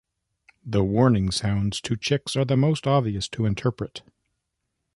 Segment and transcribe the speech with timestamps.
[0.65, 4.01] The warning sounds to chicks are the most obvious to interpret.